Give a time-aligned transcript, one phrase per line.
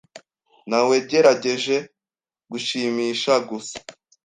[0.69, 1.77] Nawegerageje
[2.51, 3.77] gushimisha gusa.